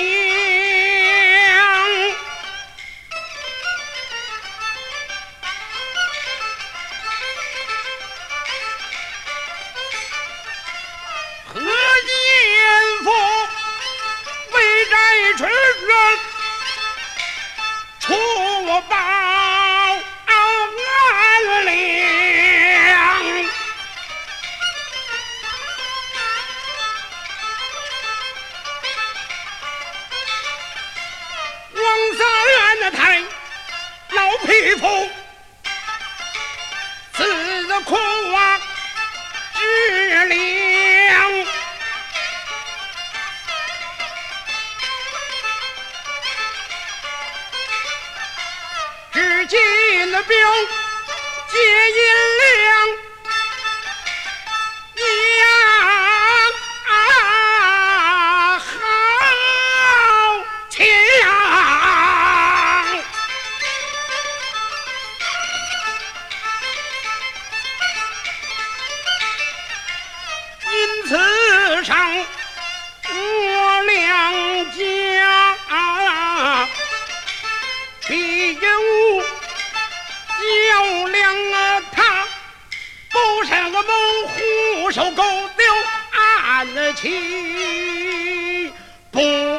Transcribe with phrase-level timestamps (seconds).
[13.03, 13.11] 夫
[14.53, 14.95] 为寨
[15.37, 15.51] 春
[17.99, 19.18] 出我？
[49.49, 49.59] 进
[50.13, 50.37] 了兵
[51.49, 52.03] 借银
[52.39, 53.08] 两
[84.91, 85.23] 手勾
[85.57, 85.65] 丢
[86.13, 88.73] 暗器，
[89.11, 89.59] 不良。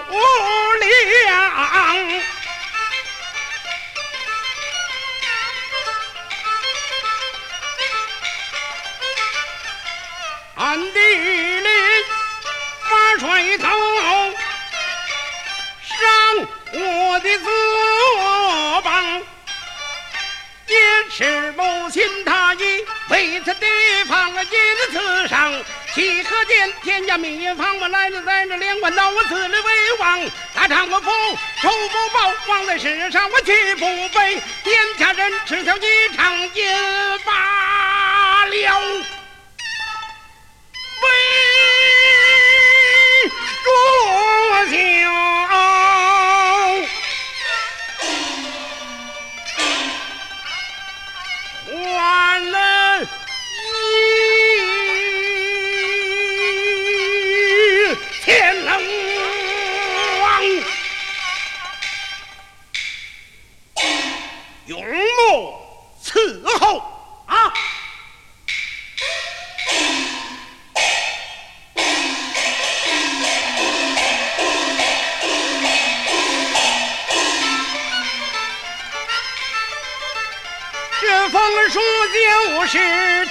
[23.22, 23.66] 一次地
[24.08, 25.54] 方我，一次此上，
[25.94, 27.78] 岂可见天下秘方？
[27.80, 30.30] 我来了，在这连关到我死了为王。
[30.54, 31.00] 大丈夫
[31.62, 33.86] 仇不报，忘在世上我岂不
[34.18, 34.42] 悲？
[34.64, 37.79] 天下人耻笑一场奸法。
[64.70, 65.60] 永莫
[66.00, 66.78] 伺候
[67.26, 67.52] 啊！
[81.02, 81.80] 这封书
[82.14, 83.29] 就是。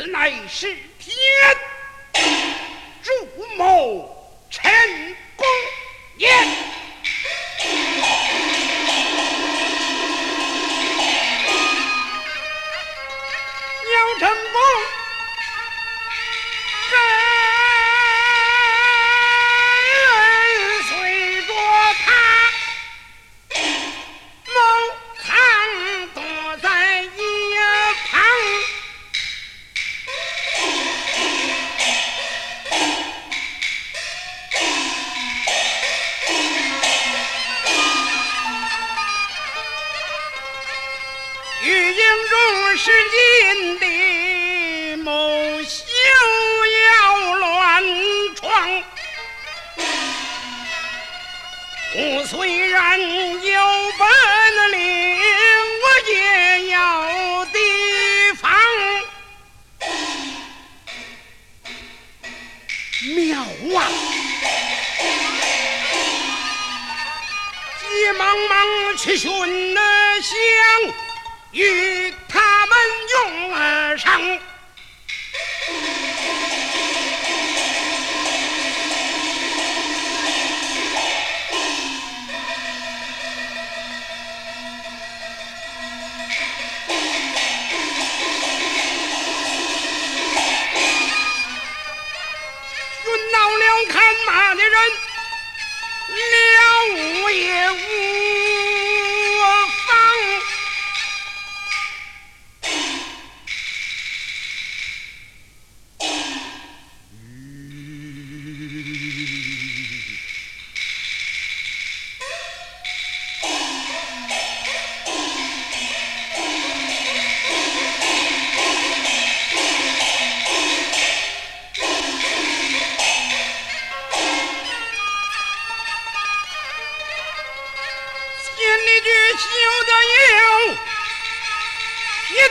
[0.00, 1.14] 此乃是天
[3.02, 4.70] 诛谋臣。
[51.92, 53.02] 我虽然有
[53.98, 54.06] 本
[54.70, 54.78] 领，
[55.82, 56.14] 我也
[56.68, 57.58] 有地
[58.36, 58.48] 方。
[63.16, 63.40] 妙
[63.76, 63.78] 啊！
[67.80, 70.32] 急忙忙去寻那香，
[71.50, 72.78] 与他们
[73.10, 74.38] 拥而上。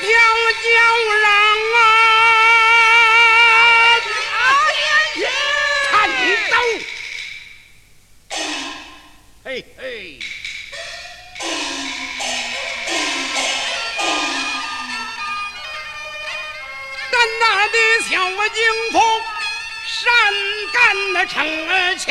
[0.02, 0.08] 条
[0.64, 0.68] 叫
[1.22, 1.26] 嚷
[1.76, 1.78] 啊，
[5.92, 5.94] 颤
[6.50, 6.54] 抖，
[9.44, 9.82] 嘿嘿，
[17.12, 17.78] 咱那儿的
[18.10, 18.12] 小
[18.50, 18.58] 金
[18.92, 18.96] 凤
[19.86, 19.98] 善
[20.74, 20.78] 干
[21.14, 21.36] 那逞
[21.98, 22.08] 强。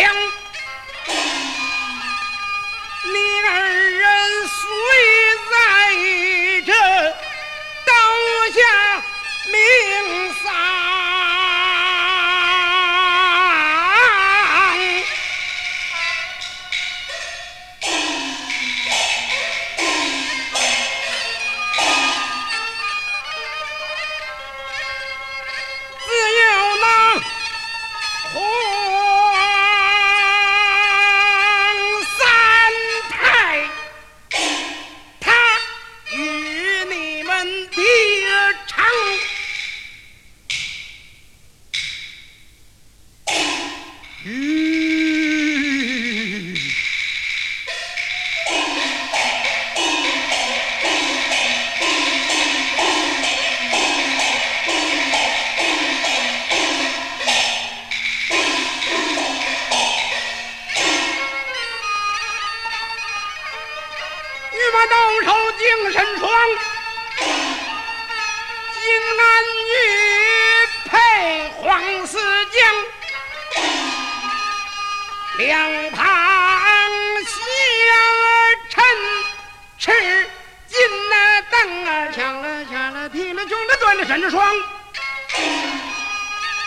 [83.39, 84.45] 人穷那断了三双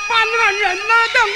[0.07, 1.29] 搬了人那凳